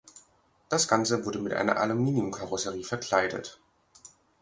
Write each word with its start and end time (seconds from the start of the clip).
Das 0.67 0.87
Ganze 0.87 1.27
wurde 1.27 1.37
mit 1.37 1.53
einer 1.53 1.77
Aluminiumkarosserie 1.77 2.83
verkleidet. 2.83 3.61